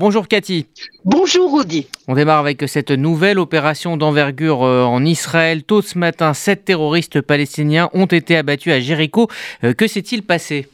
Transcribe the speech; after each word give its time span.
Bonjour 0.00 0.28
Cathy. 0.28 0.66
Bonjour 1.04 1.52
Audi. 1.54 1.88
On 2.06 2.14
démarre 2.14 2.38
avec 2.38 2.68
cette 2.68 2.92
nouvelle 2.92 3.40
opération 3.40 3.96
d'envergure 3.96 4.62
euh, 4.62 4.84
en 4.84 5.04
Israël. 5.04 5.64
Tôt 5.64 5.82
ce 5.82 5.98
matin, 5.98 6.34
sept 6.34 6.64
terroristes 6.64 7.20
palestiniens 7.20 7.90
ont 7.94 8.06
été 8.06 8.36
abattus 8.36 8.72
à 8.72 8.78
Jéricho. 8.78 9.26
Euh, 9.64 9.74
que 9.74 9.88
s'est-il 9.88 10.22
passé? 10.22 10.68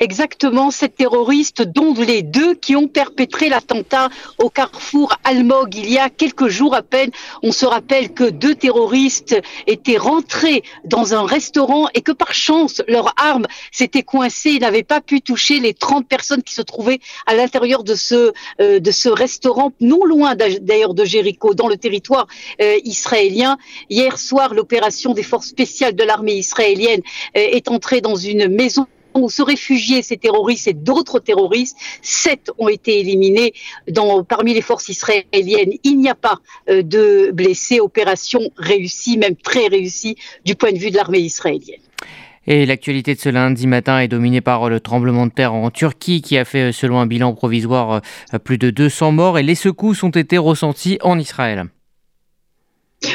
Exactement 0.00 0.70
sept 0.70 0.96
terroristes, 0.96 1.62
dont 1.62 1.94
les 1.94 2.22
deux 2.22 2.54
qui 2.54 2.76
ont 2.76 2.88
perpétré 2.88 3.48
l'attentat 3.48 4.08
au 4.38 4.50
carrefour 4.50 5.14
Almog 5.24 5.74
il 5.74 5.90
y 5.90 5.98
a 5.98 6.10
quelques 6.10 6.48
jours 6.48 6.74
à 6.74 6.82
peine. 6.82 7.10
On 7.42 7.52
se 7.52 7.66
rappelle 7.66 8.12
que 8.12 8.24
deux 8.24 8.54
terroristes 8.54 9.36
étaient 9.66 9.96
rentrés 9.96 10.62
dans 10.84 11.14
un 11.14 11.26
restaurant 11.26 11.88
et 11.94 12.00
que 12.00 12.12
par 12.12 12.34
chance, 12.34 12.82
leur 12.88 13.12
arme 13.16 13.46
s'était 13.70 14.02
coincée 14.02 14.50
et 14.50 14.58
n'avait 14.58 14.82
pas 14.82 15.00
pu 15.00 15.20
toucher 15.20 15.60
les 15.60 15.74
30 15.74 16.06
personnes 16.06 16.42
qui 16.42 16.54
se 16.54 16.62
trouvaient 16.62 17.00
à 17.26 17.34
l'intérieur 17.34 17.84
de 17.84 17.94
ce, 17.94 18.32
euh, 18.60 18.80
restaurant, 19.06 19.72
non 19.80 20.04
loin 20.04 20.34
d'ailleurs 20.34 20.94
de 20.94 21.04
Jéricho, 21.04 21.54
dans 21.54 21.68
le 21.68 21.76
territoire 21.76 22.26
euh, 22.60 22.76
israélien. 22.84 23.56
Hier 23.90 24.18
soir, 24.18 24.54
l'opération 24.54 25.12
des 25.12 25.22
forces 25.22 25.48
spéciales 25.48 25.94
de 25.94 26.04
l'armée 26.04 26.34
israélienne 26.34 27.00
euh, 27.36 27.40
est 27.40 27.68
entrée 27.68 28.00
dans 28.00 28.16
une 28.16 28.48
maison 28.48 28.86
où 29.18 29.30
se 29.30 29.42
réfugiaient 29.42 30.02
ces 30.02 30.16
terroristes 30.16 30.68
et 30.68 30.72
d'autres 30.72 31.18
terroristes. 31.18 31.76
Sept 32.02 32.50
ont 32.58 32.68
été 32.68 33.00
éliminés 33.00 33.52
parmi 34.28 34.54
les 34.54 34.62
forces 34.62 34.88
israéliennes. 34.88 35.72
Il 35.84 35.98
n'y 35.98 36.08
a 36.08 36.14
pas 36.14 36.38
euh, 36.68 36.82
de 36.82 37.30
blessés. 37.32 37.80
Opération 37.80 38.40
réussie, 38.56 39.18
même 39.18 39.36
très 39.36 39.66
réussie 39.68 40.16
du 40.44 40.54
point 40.54 40.72
de 40.72 40.78
vue 40.78 40.90
de 40.90 40.96
l'armée 40.96 41.20
israélienne. 41.20 41.80
Et 42.46 42.64
l'actualité 42.64 43.14
de 43.14 43.20
ce 43.20 43.28
lundi 43.28 43.66
matin 43.66 43.98
est 43.98 44.08
dominée 44.08 44.40
par 44.40 44.68
le 44.68 44.78
tremblement 44.78 45.26
de 45.26 45.32
terre 45.32 45.52
en 45.52 45.70
Turquie 45.70 46.22
qui 46.22 46.38
a 46.38 46.44
fait, 46.44 46.70
selon 46.70 47.00
un 47.00 47.06
bilan 47.06 47.34
provisoire, 47.34 48.00
euh, 48.34 48.38
plus 48.38 48.58
de 48.58 48.70
200 48.70 49.12
morts 49.12 49.38
et 49.38 49.42
les 49.42 49.56
secousses 49.56 50.02
ont 50.02 50.10
été 50.10 50.38
ressentis 50.38 50.98
en 51.02 51.18
Israël. 51.18 51.66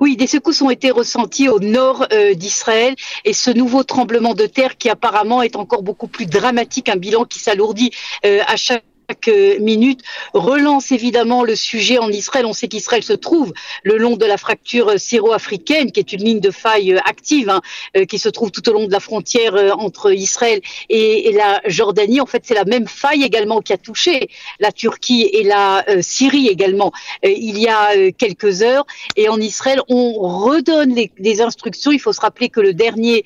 Oui, 0.00 0.16
des 0.16 0.26
secousses 0.26 0.62
ont 0.62 0.70
été 0.70 0.90
ressenties 0.90 1.48
au 1.48 1.60
nord 1.60 2.06
euh, 2.12 2.34
d'Israël. 2.34 2.94
Et 3.24 3.32
ce 3.32 3.50
nouveau 3.50 3.84
tremblement 3.84 4.34
de 4.34 4.46
terre 4.46 4.76
qui 4.76 4.88
apparemment 4.90 5.42
est 5.42 5.56
encore 5.56 5.82
beaucoup 5.82 6.08
plus 6.08 6.26
dramatique, 6.26 6.88
un 6.88 6.96
bilan 6.96 7.24
qui 7.24 7.38
s'alourdit 7.38 7.90
euh, 8.24 8.40
à 8.46 8.56
chaque 8.56 8.84
minute 9.28 10.02
relance 10.34 10.92
évidemment 10.92 11.44
le 11.44 11.56
sujet 11.56 11.98
en 11.98 12.10
Israël. 12.10 12.46
On 12.46 12.52
sait 12.52 12.68
qu'Israël 12.68 13.02
se 13.02 13.12
trouve 13.12 13.52
le 13.82 13.96
long 13.96 14.16
de 14.16 14.24
la 14.24 14.36
fracture 14.36 14.98
syro-africaine, 14.98 15.92
qui 15.92 16.00
est 16.00 16.12
une 16.12 16.24
ligne 16.24 16.40
de 16.40 16.50
faille 16.50 16.98
active, 17.04 17.48
hein, 17.48 17.60
euh, 17.96 18.04
qui 18.04 18.18
se 18.18 18.28
trouve 18.28 18.50
tout 18.50 18.68
au 18.68 18.72
long 18.72 18.86
de 18.86 18.92
la 18.92 19.00
frontière 19.00 19.54
euh, 19.54 19.70
entre 19.70 20.12
Israël 20.12 20.60
et, 20.88 21.32
la 21.32 21.60
Jordanie. 21.66 22.20
En 22.20 22.26
fait, 22.26 22.42
c'est 22.44 22.54
la 22.54 22.64
même 22.64 22.86
faille 22.86 23.22
également 23.22 23.60
qui 23.60 23.72
a 23.72 23.78
touché 23.78 24.28
la 24.60 24.72
Turquie 24.72 25.28
et 25.32 25.44
la 25.44 25.84
euh, 25.88 26.02
Syrie 26.02 26.48
également 26.48 26.92
il 27.22 27.58
y 27.58 27.68
a 27.68 28.10
quelques 28.12 28.62
heures. 28.62 28.86
Et 29.16 29.28
en 29.28 29.40
Israël, 29.40 29.80
on 29.88 30.12
redonne 30.12 30.94
les, 30.94 31.40
instructions. 31.40 31.92
Il 31.92 31.98
faut 31.98 32.12
se 32.12 32.20
rappeler 32.20 32.48
que 32.48 32.60
le 32.60 32.74
dernier, 32.74 33.24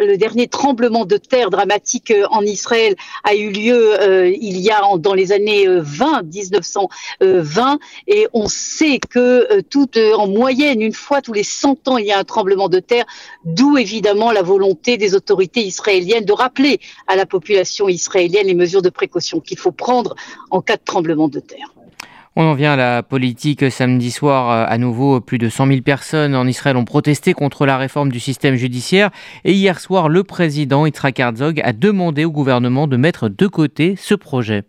le 0.00 0.16
dernier 0.16 0.48
tremblement 0.48 1.04
de 1.04 1.16
terre 1.16 1.50
dramatique 1.50 2.12
en 2.30 2.42
Israël 2.42 2.96
a 3.24 3.34
eu 3.34 3.50
lieu 3.50 4.34
il 4.40 4.58
y 4.58 4.70
a 4.70 4.80
dans 4.98 5.14
les 5.14 5.25
années 5.32 5.66
20, 5.68 6.18
euh, 6.18 6.22
1920, 6.22 7.78
et 8.06 8.26
on 8.32 8.46
sait 8.48 8.98
que 8.98 9.18
euh, 9.52 9.62
tout, 9.68 9.88
euh, 9.96 10.14
en 10.14 10.26
moyenne, 10.26 10.80
une 10.80 10.92
fois 10.92 11.22
tous 11.22 11.32
les 11.32 11.42
100 11.42 11.88
ans, 11.88 11.98
il 11.98 12.06
y 12.06 12.12
a 12.12 12.18
un 12.18 12.24
tremblement 12.24 12.68
de 12.68 12.80
terre, 12.80 13.04
d'où 13.44 13.78
évidemment 13.78 14.32
la 14.32 14.42
volonté 14.42 14.96
des 14.96 15.14
autorités 15.14 15.62
israéliennes 15.62 16.24
de 16.24 16.32
rappeler 16.32 16.80
à 17.06 17.16
la 17.16 17.26
population 17.26 17.88
israélienne 17.88 18.46
les 18.46 18.54
mesures 18.54 18.82
de 18.82 18.90
précaution 18.90 19.40
qu'il 19.40 19.58
faut 19.58 19.72
prendre 19.72 20.14
en 20.50 20.60
cas 20.60 20.76
de 20.76 20.82
tremblement 20.84 21.28
de 21.28 21.40
terre. 21.40 21.72
On 22.38 22.44
en 22.44 22.52
vient 22.52 22.74
à 22.74 22.76
la 22.76 23.02
politique. 23.02 23.70
Samedi 23.70 24.10
soir, 24.10 24.68
à 24.68 24.76
nouveau, 24.76 25.22
plus 25.22 25.38
de 25.38 25.48
100 25.48 25.68
000 25.68 25.80
personnes 25.80 26.34
en 26.34 26.46
Israël 26.46 26.76
ont 26.76 26.84
protesté 26.84 27.32
contre 27.32 27.64
la 27.64 27.78
réforme 27.78 28.12
du 28.12 28.20
système 28.20 28.56
judiciaire. 28.56 29.10
Et 29.44 29.54
hier 29.54 29.80
soir, 29.80 30.10
le 30.10 30.22
président 30.22 30.84
Yitzhak 30.84 31.18
Herzog 31.18 31.62
a 31.64 31.72
demandé 31.72 32.26
au 32.26 32.30
gouvernement 32.30 32.88
de 32.88 32.98
mettre 32.98 33.30
de 33.30 33.46
côté 33.46 33.94
ce 33.96 34.14
projet. 34.14 34.64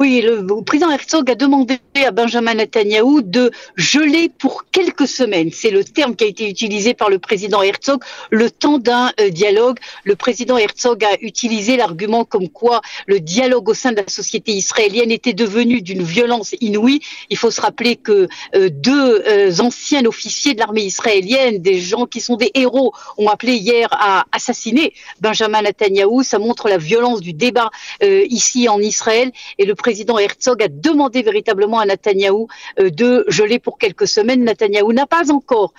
Oui, 0.00 0.20
le, 0.20 0.44
président 0.62 0.90
Herzog 0.90 1.30
a 1.30 1.34
demandé 1.34 1.78
à 1.94 2.10
Benjamin 2.10 2.54
Netanyahu 2.54 3.22
de 3.22 3.50
geler 3.76 4.28
pour 4.28 4.64
quelques 4.70 5.08
semaines. 5.08 5.50
C'est 5.52 5.70
le 5.70 5.84
terme 5.84 6.16
qui 6.16 6.24
a 6.24 6.26
été 6.26 6.48
utilisé 6.48 6.94
par 6.94 7.08
le 7.08 7.18
président 7.18 7.62
Herzog, 7.62 8.02
le 8.30 8.50
temps 8.50 8.78
d'un 8.78 9.12
euh, 9.20 9.30
dialogue. 9.30 9.78
Le 10.04 10.16
président 10.16 10.58
Herzog 10.58 11.04
a 11.04 11.16
utilisé 11.20 11.76
l'argument 11.76 12.24
comme 12.24 12.48
quoi 12.48 12.80
le 13.06 13.20
dialogue 13.20 13.68
au 13.68 13.74
sein 13.74 13.92
de 13.92 13.96
la 13.96 14.08
société 14.08 14.52
israélienne 14.52 15.10
était 15.10 15.32
devenu 15.32 15.82
d'une 15.82 16.02
violence 16.02 16.54
inouïe. 16.60 17.00
Il 17.30 17.36
faut 17.36 17.50
se 17.50 17.60
rappeler 17.60 17.96
que 17.96 18.28
euh, 18.54 18.68
deux 18.70 19.22
euh, 19.26 19.52
anciens 19.60 20.04
officiers 20.04 20.54
de 20.54 20.60
l'armée 20.60 20.84
israélienne, 20.84 21.58
des 21.58 21.80
gens 21.80 22.06
qui 22.06 22.20
sont 22.20 22.36
des 22.36 22.50
héros, 22.54 22.92
ont 23.18 23.28
appelé 23.28 23.54
hier 23.54 23.88
à 23.92 24.26
assassiner 24.32 24.92
Benjamin 25.20 25.62
Netanyahu. 25.62 26.24
Ça 26.24 26.38
montre 26.38 26.68
la 26.68 26.78
violence 26.78 27.20
du 27.20 27.32
débat 27.32 27.70
ici 28.02 28.68
en 28.68 28.80
Israël. 28.80 29.32
Et 29.58 29.64
le 29.64 29.74
président 29.76 30.18
Herzog 30.18 30.62
a 30.62 30.68
demandé 30.68 31.22
véritablement 31.22 31.78
à 31.78 31.86
Netanyahou 31.86 32.48
euh, 32.80 32.90
de 32.90 33.24
geler 33.28 33.58
pour 33.58 33.78
quelques 33.78 34.08
semaines. 34.08 34.44
Netanyahou 34.44 34.92
n'a 34.92 35.06
pas 35.06 35.30
encore 35.30 35.72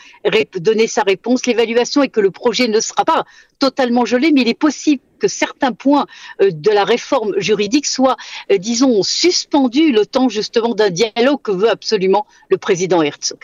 donné 0.59 0.88
sa 0.88 1.02
réponse. 1.02 1.46
L'évaluation 1.46 2.03
est 2.03 2.09
que 2.09 2.22
le 2.22 2.31
projet 2.31 2.68
ne 2.68 2.80
sera 2.80 3.03
pas 3.03 3.25
totalement 3.59 4.06
gelé, 4.06 4.31
mais 4.31 4.41
il 4.41 4.47
est 4.47 4.53
possible 4.53 5.02
que 5.17 5.28
certains 5.28 5.72
points 5.72 6.05
euh, 6.41 6.51
de 6.51 6.72
la 6.72 6.83
réforme 6.83 7.33
juridique 7.38 7.85
soient, 7.85 8.17
euh, 8.51 8.57
disons, 8.57 9.03
suspendus 9.03 9.91
le 9.91 10.05
temps 10.05 10.29
justement 10.29 10.73
d'un 10.73 10.89
dialogue 10.89 11.41
que 11.41 11.51
veut 11.51 11.69
absolument 11.69 12.25
le 12.50 12.57
président 12.57 13.01
Herzog. 13.01 13.39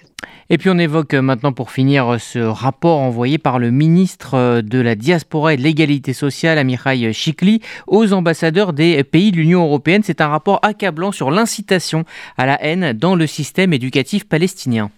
Et 0.50 0.58
puis 0.58 0.70
on 0.70 0.78
évoque 0.78 1.14
maintenant 1.14 1.54
pour 1.54 1.72
finir 1.72 2.18
ce 2.20 2.40
rapport 2.40 3.00
envoyé 3.00 3.38
par 3.38 3.60
le 3.60 3.72
ministre 3.72 4.62
de 4.62 4.80
la 4.80 4.96
Diaspora 4.96 5.54
et 5.54 5.58
de 5.58 5.62
l'Égalité 5.62 6.14
sociale, 6.14 6.58
Amirai 6.58 7.12
Chikli, 7.14 7.62
aux 7.88 8.14
ambassadeurs 8.14 8.74
des 8.74 9.04
pays 9.04 9.32
de 9.32 9.38
l'Union 9.38 9.64
européenne. 9.64 10.02
C'est 10.04 10.22
un 10.22 10.28
rapport 10.28 10.60
accablant 10.64 11.12
sur 11.12 11.32
l'incitation 11.32 12.06
à 12.38 12.46
la 12.46 12.62
haine 12.64 12.94
dans 12.94 13.16
le 13.16 13.28
système 13.28 13.74
éducatif 13.74 14.26
palestinien. 14.26 14.92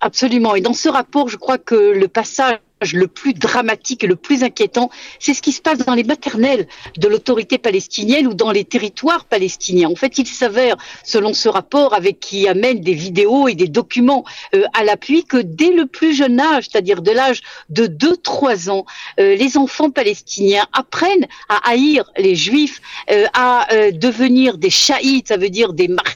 Absolument. 0.00 0.54
Et 0.54 0.60
dans 0.60 0.74
ce 0.74 0.88
rapport, 0.88 1.28
je 1.28 1.36
crois 1.36 1.58
que 1.58 1.74
le 1.74 2.08
passage 2.08 2.58
le 2.92 3.08
plus 3.08 3.32
dramatique 3.32 4.04
et 4.04 4.06
le 4.06 4.16
plus 4.16 4.42
inquiétant, 4.42 4.90
c'est 5.18 5.34
ce 5.34 5.40
qui 5.40 5.52
se 5.52 5.62
passe 5.62 5.78
dans 5.78 5.94
les 5.94 6.04
maternelles 6.04 6.66
de 6.98 7.08
l'autorité 7.08 7.58
palestinienne 7.58 8.26
ou 8.26 8.34
dans 8.34 8.50
les 8.50 8.64
territoires 8.64 9.24
palestiniens. 9.24 9.88
En 9.88 9.94
fait, 9.94 10.18
il 10.18 10.26
s'avère, 10.26 10.76
selon 11.02 11.32
ce 11.32 11.48
rapport, 11.48 11.94
avec 11.94 12.20
qui 12.20 12.46
amène 12.48 12.80
des 12.80 12.92
vidéos 12.92 13.48
et 13.48 13.54
des 13.54 13.68
documents 13.68 14.24
euh, 14.54 14.64
à 14.74 14.84
l'appui, 14.84 15.24
que 15.24 15.38
dès 15.38 15.70
le 15.70 15.86
plus 15.86 16.14
jeune 16.14 16.38
âge, 16.38 16.66
c'est-à-dire 16.70 17.00
de 17.00 17.12
l'âge 17.12 17.40
de 17.70 17.86
2-3 17.86 18.70
ans, 18.70 18.84
euh, 19.20 19.36
les 19.36 19.56
enfants 19.56 19.90
palestiniens 19.90 20.66
apprennent 20.72 21.26
à 21.48 21.70
haïr 21.70 22.10
les 22.18 22.36
juifs, 22.36 22.80
euh, 23.10 23.26
à 23.32 23.66
devenir 23.92 24.58
des 24.58 24.70
chahites, 24.70 25.28
ça 25.28 25.36
veut 25.36 25.50
dire 25.50 25.72
des 25.72 25.88
martyrs, 25.88 26.15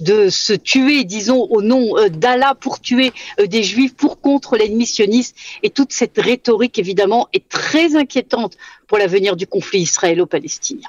de 0.00 0.28
se 0.28 0.52
tuer, 0.52 1.04
disons, 1.04 1.46
au 1.50 1.62
nom 1.62 1.94
d'Allah 2.08 2.54
pour 2.54 2.80
tuer 2.80 3.12
des 3.44 3.62
juifs, 3.62 3.94
pour 3.94 4.20
contre 4.20 4.56
l'ennemi 4.56 4.86
sioniste 4.86 5.36
et 5.62 5.70
toute 5.70 5.92
cette 5.92 6.18
rhétorique, 6.18 6.78
évidemment, 6.78 7.28
est 7.32 7.48
très 7.48 7.96
inquiétante 7.96 8.56
pour 8.86 8.98
l'avenir 8.98 9.36
du 9.36 9.46
conflit 9.46 9.80
israélo-palestinien. 9.80 10.78